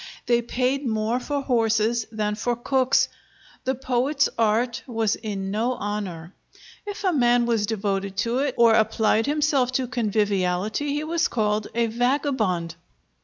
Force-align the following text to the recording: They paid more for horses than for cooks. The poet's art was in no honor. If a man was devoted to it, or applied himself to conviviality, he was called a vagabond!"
They 0.25 0.41
paid 0.41 0.83
more 0.87 1.19
for 1.19 1.43
horses 1.43 2.07
than 2.11 2.33
for 2.33 2.55
cooks. 2.55 3.07
The 3.65 3.75
poet's 3.75 4.27
art 4.35 4.81
was 4.87 5.15
in 5.15 5.51
no 5.51 5.73
honor. 5.73 6.33
If 6.87 7.03
a 7.03 7.13
man 7.13 7.45
was 7.45 7.67
devoted 7.67 8.17
to 8.25 8.39
it, 8.39 8.55
or 8.57 8.73
applied 8.73 9.27
himself 9.27 9.71
to 9.73 9.85
conviviality, 9.85 10.91
he 10.95 11.03
was 11.03 11.27
called 11.27 11.67
a 11.75 11.85
vagabond!" 11.85 12.73